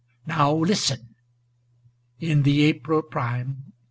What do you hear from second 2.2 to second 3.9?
ŌĆö In the April prime.